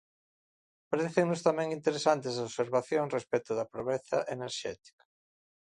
[0.91, 5.03] Parécennos tamén interesantes as observacións respecto da pobreza enerxética.